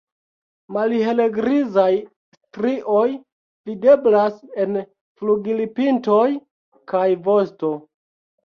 Malhelgrizaj 0.77 1.93
strioj 2.37 3.05
videblas 3.71 4.41
en 4.65 4.81
flugilpintoj 5.21 6.27
kaj 6.95 7.07
vosto. 7.29 7.73